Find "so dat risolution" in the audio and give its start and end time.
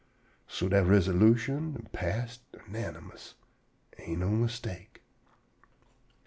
0.47-1.75